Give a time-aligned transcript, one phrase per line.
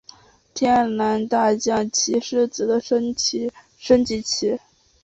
[0.55, 3.53] 天竺大将棋狮子的升级
[4.23, 4.59] 棋。